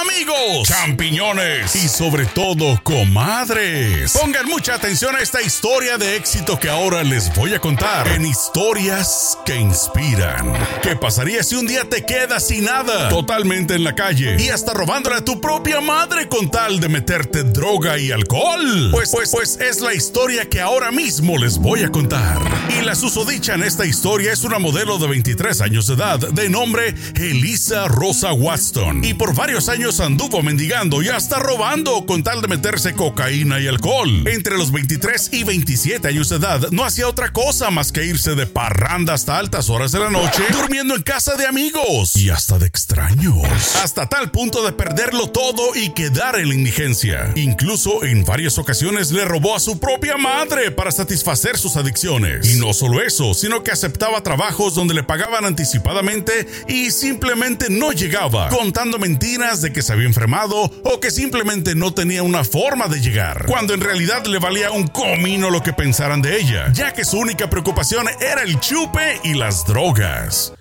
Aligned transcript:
amigos, 0.00 0.66
champiñones 0.66 1.76
y 1.76 1.88
sobre 1.88 2.24
todo 2.24 2.80
comadres. 2.82 4.12
Pongan 4.12 4.46
mucha 4.46 4.74
atención 4.74 5.14
a 5.14 5.20
esta 5.20 5.42
historia 5.42 5.98
de 5.98 6.16
éxito 6.16 6.58
que 6.58 6.70
ahora 6.70 7.02
les 7.02 7.34
voy 7.34 7.54
a 7.54 7.60
contar 7.60 8.08
en 8.08 8.24
historias 8.24 9.36
que 9.44 9.56
inspiran. 9.56 10.52
¿Qué 10.82 10.96
pasaría 10.96 11.42
si 11.42 11.56
un 11.56 11.66
día 11.66 11.88
te 11.88 12.06
quedas 12.06 12.46
sin 12.46 12.64
nada, 12.64 13.08
totalmente 13.10 13.74
en 13.74 13.84
la 13.84 13.94
calle 13.94 14.36
y 14.40 14.48
hasta 14.48 14.72
robándole 14.72 15.16
a 15.16 15.24
tu 15.24 15.40
propia 15.40 15.80
madre 15.80 16.28
con 16.28 16.50
tal 16.50 16.80
de 16.80 16.88
meterte 16.88 17.42
droga 17.42 17.98
y 17.98 18.10
alcohol? 18.10 18.88
Pues, 18.92 19.10
pues, 19.10 19.30
pues 19.30 19.58
es 19.60 19.80
la 19.80 19.92
historia 19.92 20.48
que 20.48 20.60
ahora 20.60 20.90
mismo 20.90 21.36
les 21.36 21.58
voy 21.58 21.82
a 21.82 21.90
contar. 21.90 22.40
Y 22.78 22.84
la 22.84 22.94
susodicha 22.94 23.54
en 23.54 23.64
esta 23.64 23.84
historia 23.84 24.32
es 24.32 24.44
una 24.44 24.58
modelo 24.58 24.98
de 24.98 25.08
23 25.08 25.60
años 25.60 25.86
de 25.86 25.94
edad 25.94 26.18
de 26.18 26.48
nombre 26.48 26.94
Elisa 27.16 27.86
Rosa 27.88 28.32
Watson 28.32 29.04
y 29.04 29.14
por 29.14 29.34
varios 29.34 29.68
años 29.68 29.89
anduvo 29.98 30.42
mendigando 30.42 31.02
y 31.02 31.08
hasta 31.08 31.40
robando 31.40 32.06
con 32.06 32.22
tal 32.22 32.42
de 32.42 32.48
meterse 32.48 32.94
cocaína 32.94 33.58
y 33.58 33.66
alcohol. 33.66 34.28
Entre 34.28 34.56
los 34.56 34.70
23 34.70 35.30
y 35.32 35.44
27 35.44 36.06
años 36.06 36.28
de 36.28 36.36
edad 36.36 36.70
no 36.70 36.84
hacía 36.84 37.08
otra 37.08 37.32
cosa 37.32 37.70
más 37.70 37.90
que 37.90 38.04
irse 38.04 38.34
de 38.34 38.46
parranda 38.46 39.14
hasta 39.14 39.38
altas 39.38 39.70
horas 39.70 39.90
de 39.90 39.98
la 39.98 40.10
noche, 40.10 40.42
durmiendo 40.52 40.94
en 40.94 41.02
casa 41.02 41.34
de 41.36 41.46
amigos 41.46 42.14
y 42.16 42.30
hasta 42.30 42.58
de 42.58 42.66
extraños, 42.66 43.76
hasta 43.82 44.08
tal 44.08 44.30
punto 44.30 44.64
de 44.64 44.72
perderlo 44.72 45.30
todo 45.30 45.74
y 45.74 45.92
quedar 45.94 46.36
en 46.36 46.50
la 46.50 46.54
indigencia. 46.54 47.32
Incluso 47.34 48.04
en 48.04 48.24
varias 48.24 48.58
ocasiones 48.58 49.10
le 49.10 49.24
robó 49.24 49.56
a 49.56 49.60
su 49.60 49.80
propia 49.80 50.16
madre 50.16 50.70
para 50.70 50.92
satisfacer 50.92 51.56
sus 51.56 51.76
adicciones. 51.76 52.54
Y 52.54 52.58
no 52.58 52.74
solo 52.74 53.02
eso, 53.02 53.32
sino 53.32 53.62
que 53.62 53.70
aceptaba 53.70 54.22
trabajos 54.22 54.74
donde 54.74 54.94
le 54.94 55.02
pagaban 55.02 55.44
anticipadamente 55.46 56.46
y 56.68 56.90
simplemente 56.90 57.66
no 57.70 57.92
llegaba, 57.92 58.48
contando 58.48 58.98
mentiras 58.98 59.62
de 59.62 59.72
que 59.72 59.79
se 59.82 59.92
había 59.92 60.06
enfermado 60.06 60.62
o 60.84 61.00
que 61.00 61.10
simplemente 61.10 61.74
no 61.74 61.92
tenía 61.94 62.22
una 62.22 62.44
forma 62.44 62.88
de 62.88 63.00
llegar, 63.00 63.46
cuando 63.46 63.74
en 63.74 63.80
realidad 63.80 64.24
le 64.26 64.38
valía 64.38 64.70
un 64.70 64.86
comino 64.86 65.50
lo 65.50 65.62
que 65.62 65.72
pensaran 65.72 66.22
de 66.22 66.36
ella, 66.38 66.72
ya 66.72 66.92
que 66.92 67.04
su 67.04 67.18
única 67.18 67.48
preocupación 67.50 68.06
era 68.20 68.42
el 68.42 68.58
chupe 68.60 69.20
y 69.24 69.34
las 69.34 69.66
drogas. 69.66 70.52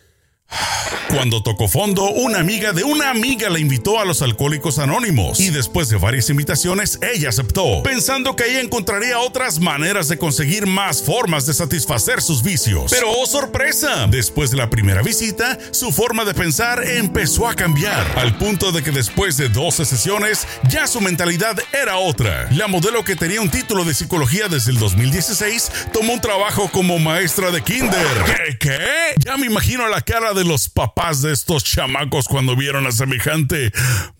Cuando 1.09 1.41
tocó 1.41 1.67
fondo, 1.67 2.11
una 2.11 2.39
amiga 2.39 2.71
de 2.71 2.83
una 2.83 3.09
amiga 3.09 3.49
la 3.49 3.57
invitó 3.57 3.99
a 3.99 4.05
los 4.05 4.21
alcohólicos 4.21 4.77
anónimos 4.77 5.39
y 5.39 5.49
después 5.49 5.89
de 5.89 5.97
varias 5.97 6.29
invitaciones, 6.29 6.99
ella 7.01 7.29
aceptó, 7.29 7.81
pensando 7.81 8.35
que 8.35 8.43
ahí 8.43 8.57
encontraría 8.57 9.19
otras 9.19 9.59
maneras 9.59 10.07
de 10.07 10.19
conseguir 10.19 10.67
más 10.67 11.01
formas 11.01 11.47
de 11.47 11.55
satisfacer 11.55 12.21
sus 12.21 12.43
vicios. 12.43 12.91
Pero 12.91 13.09
oh 13.09 13.25
sorpresa, 13.25 14.05
después 14.07 14.51
de 14.51 14.57
la 14.57 14.69
primera 14.69 15.01
visita, 15.01 15.57
su 15.71 15.91
forma 15.91 16.25
de 16.25 16.35
pensar 16.35 16.83
empezó 16.83 17.47
a 17.47 17.55
cambiar, 17.55 18.05
al 18.15 18.37
punto 18.37 18.71
de 18.71 18.83
que 18.83 18.91
después 18.91 19.35
de 19.37 19.49
12 19.49 19.85
sesiones, 19.85 20.47
ya 20.69 20.85
su 20.85 21.01
mentalidad 21.01 21.57
era 21.73 21.97
otra. 21.97 22.47
La 22.51 22.67
modelo 22.67 23.03
que 23.03 23.15
tenía 23.15 23.41
un 23.41 23.49
título 23.49 23.83
de 23.83 23.95
psicología 23.95 24.47
desde 24.47 24.71
el 24.71 24.77
2016 24.77 25.71
tomó 25.91 26.13
un 26.13 26.21
trabajo 26.21 26.69
como 26.71 26.99
maestra 26.99 27.49
de 27.49 27.63
kinder. 27.63 28.07
¿Qué? 28.25 28.57
¿Qué? 28.59 28.79
Ya 29.25 29.37
me 29.37 29.47
imagino 29.47 29.87
la 29.87 30.01
cara 30.01 30.33
de 30.33 30.45
los 30.45 30.69
papás 30.69 30.98
de 30.99 31.31
estos 31.31 31.63
chamacos 31.63 32.27
cuando 32.27 32.57
vieron 32.57 32.85
a 32.85 32.91
semejante 32.91 33.71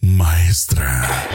maestra. 0.02 1.27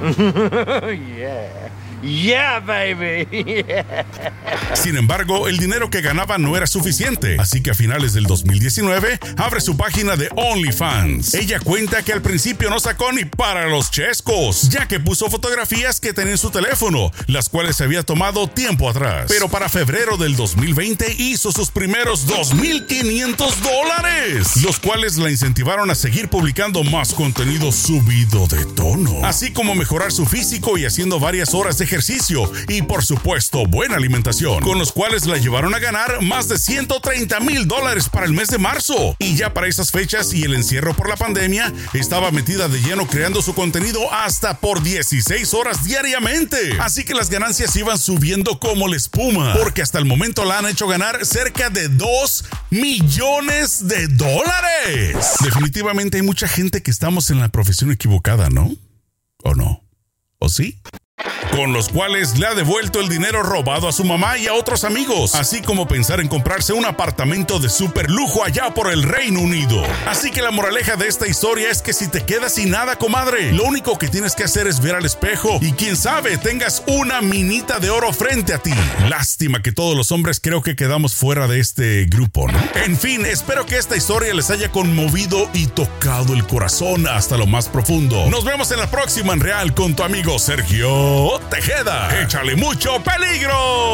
Yeah, 2.06 2.60
baby. 2.60 3.26
Sin 4.74 4.96
embargo, 4.96 5.48
el 5.48 5.58
dinero 5.58 5.90
que 5.90 6.00
ganaba 6.00 6.38
no 6.38 6.56
era 6.56 6.66
suficiente, 6.66 7.36
así 7.38 7.62
que 7.62 7.70
a 7.70 7.74
finales 7.74 8.12
del 8.12 8.24
2019 8.24 9.18
abre 9.36 9.60
su 9.60 9.76
página 9.76 10.16
de 10.16 10.28
OnlyFans. 10.36 11.34
Ella 11.34 11.58
cuenta 11.58 12.02
que 12.02 12.12
al 12.12 12.22
principio 12.22 12.70
no 12.70 12.78
sacó 12.78 13.12
ni 13.12 13.24
para 13.24 13.66
los 13.66 13.90
chescos, 13.90 14.68
ya 14.68 14.86
que 14.86 15.00
puso 15.00 15.28
fotografías 15.30 16.00
que 16.00 16.12
tenía 16.12 16.32
en 16.32 16.38
su 16.38 16.50
teléfono, 16.50 17.10
las 17.26 17.48
cuales 17.48 17.76
se 17.76 17.84
había 17.84 18.02
tomado 18.02 18.48
tiempo 18.48 18.88
atrás. 18.88 19.26
Pero 19.28 19.48
para 19.48 19.68
febrero 19.68 20.16
del 20.16 20.36
2020 20.36 21.14
hizo 21.18 21.50
sus 21.50 21.70
primeros 21.70 22.28
2.500 22.28 23.36
dólares, 23.56 24.62
los 24.62 24.78
cuales 24.78 25.16
la 25.16 25.30
incentivaron 25.30 25.90
a 25.90 25.94
seguir 25.94 26.28
publicando 26.28 26.84
más 26.84 27.12
contenido 27.12 27.72
subido 27.72 28.46
de 28.46 28.64
tono, 28.64 29.24
así 29.24 29.52
como 29.52 29.74
mejorar 29.74 30.12
su 30.12 30.26
físico 30.26 30.78
y 30.78 30.84
haciendo 30.84 31.18
varias 31.18 31.54
horas 31.54 31.78
de 31.78 31.86
ejercicio 31.96 32.52
y 32.68 32.82
por 32.82 33.02
supuesto 33.02 33.64
buena 33.64 33.96
alimentación, 33.96 34.62
con 34.62 34.78
los 34.78 34.92
cuales 34.92 35.24
la 35.24 35.38
llevaron 35.38 35.74
a 35.74 35.78
ganar 35.78 36.20
más 36.20 36.46
de 36.46 36.58
130 36.58 37.40
mil 37.40 37.66
dólares 37.66 38.10
para 38.10 38.26
el 38.26 38.32
mes 38.32 38.48
de 38.48 38.58
marzo. 38.58 39.16
Y 39.18 39.34
ya 39.34 39.54
para 39.54 39.66
esas 39.66 39.90
fechas 39.90 40.34
y 40.34 40.42
el 40.42 40.54
encierro 40.54 40.94
por 40.94 41.08
la 41.08 41.16
pandemia, 41.16 41.72
estaba 41.94 42.30
metida 42.30 42.68
de 42.68 42.82
lleno 42.82 43.06
creando 43.06 43.40
su 43.40 43.54
contenido 43.54 44.12
hasta 44.12 44.60
por 44.60 44.82
16 44.82 45.54
horas 45.54 45.84
diariamente. 45.84 46.76
Así 46.80 47.04
que 47.04 47.14
las 47.14 47.30
ganancias 47.30 47.74
iban 47.76 47.98
subiendo 47.98 48.60
como 48.60 48.88
la 48.88 48.96
espuma, 48.96 49.54
porque 49.54 49.80
hasta 49.80 49.98
el 49.98 50.04
momento 50.04 50.44
la 50.44 50.58
han 50.58 50.66
hecho 50.66 50.86
ganar 50.86 51.24
cerca 51.24 51.70
de 51.70 51.88
2 51.88 52.44
millones 52.68 53.88
de 53.88 54.06
dólares. 54.08 55.16
Definitivamente 55.42 56.18
hay 56.18 56.22
mucha 56.22 56.46
gente 56.46 56.82
que 56.82 56.90
estamos 56.90 57.30
en 57.30 57.40
la 57.40 57.48
profesión 57.48 57.90
equivocada, 57.90 58.50
¿no? 58.50 58.70
¿O 59.42 59.54
no? 59.54 59.82
¿O 60.38 60.50
sí? 60.50 60.78
Con 61.56 61.72
los 61.72 61.88
cuales 61.88 62.38
le 62.38 62.46
ha 62.46 62.54
devuelto 62.54 63.00
el 63.00 63.08
dinero 63.08 63.42
robado 63.42 63.88
a 63.88 63.92
su 63.92 64.04
mamá 64.04 64.36
y 64.36 64.46
a 64.46 64.52
otros 64.52 64.84
amigos, 64.84 65.34
así 65.34 65.62
como 65.62 65.88
pensar 65.88 66.20
en 66.20 66.28
comprarse 66.28 66.74
un 66.74 66.84
apartamento 66.84 67.58
de 67.58 67.70
super 67.70 68.10
lujo 68.10 68.44
allá 68.44 68.74
por 68.74 68.92
el 68.92 69.02
Reino 69.02 69.40
Unido. 69.40 69.82
Así 70.06 70.30
que 70.30 70.42
la 70.42 70.50
moraleja 70.50 70.96
de 70.96 71.08
esta 71.08 71.26
historia 71.26 71.70
es 71.70 71.80
que 71.80 71.94
si 71.94 72.08
te 72.08 72.24
quedas 72.24 72.54
sin 72.54 72.70
nada, 72.70 72.96
comadre, 72.96 73.52
lo 73.52 73.64
único 73.64 73.96
que 73.96 74.08
tienes 74.08 74.34
que 74.34 74.44
hacer 74.44 74.66
es 74.66 74.82
ver 74.82 74.96
al 74.96 75.06
espejo 75.06 75.58
y 75.62 75.72
quién 75.72 75.96
sabe, 75.96 76.36
tengas 76.36 76.82
una 76.86 77.22
minita 77.22 77.80
de 77.80 77.88
oro 77.88 78.12
frente 78.12 78.52
a 78.52 78.58
ti. 78.58 78.74
Lástima 79.08 79.62
que 79.62 79.72
todos 79.72 79.96
los 79.96 80.12
hombres 80.12 80.40
creo 80.40 80.60
que 80.60 80.76
quedamos 80.76 81.14
fuera 81.14 81.48
de 81.48 81.58
este 81.58 82.04
grupo, 82.04 82.48
¿no? 82.48 82.58
En 82.84 82.98
fin, 82.98 83.24
espero 83.24 83.64
que 83.64 83.78
esta 83.78 83.96
historia 83.96 84.34
les 84.34 84.50
haya 84.50 84.70
conmovido 84.70 85.48
y 85.54 85.68
tocado 85.68 86.34
el 86.34 86.46
corazón 86.46 87.08
hasta 87.08 87.38
lo 87.38 87.46
más 87.46 87.70
profundo. 87.70 88.28
Nos 88.28 88.44
vemos 88.44 88.70
en 88.72 88.78
la 88.78 88.90
próxima 88.90 89.32
en 89.32 89.40
Real 89.40 89.72
con 89.72 89.96
tu 89.96 90.02
amigo 90.02 90.38
Sergio 90.38 91.40
Tejeda. 91.48 92.08
Échale 92.22 92.56
mucho 92.56 93.02
peligro. 93.02 93.85